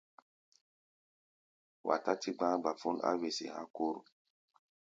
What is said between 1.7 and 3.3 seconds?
Wa tátí gba̧á̧ gbafón á